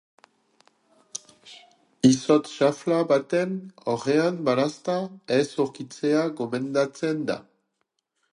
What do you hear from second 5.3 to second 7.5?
ez ukitzea gomendatzen da.